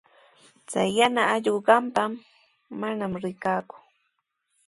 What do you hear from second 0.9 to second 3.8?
yana allqu qamprami, manami rikanku.